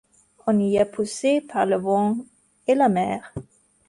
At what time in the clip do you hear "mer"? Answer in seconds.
2.89-3.31